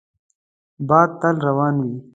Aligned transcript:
باد 0.87 1.09
تل 1.21 1.35
روان 1.47 1.75
وي 1.83 1.95